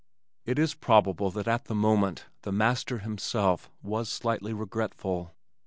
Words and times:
It 0.45 0.57
is 0.57 0.73
probable 0.73 1.29
that 1.29 1.47
at 1.47 1.65
the 1.65 1.75
moment 1.75 2.25
the 2.41 2.51
master 2.51 2.97
himself 2.97 3.69
was 3.83 4.09
slightly 4.09 4.51
regretful. 4.51 5.35